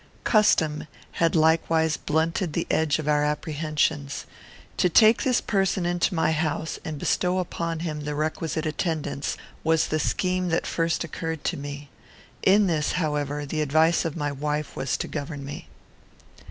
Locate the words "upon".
7.37-7.81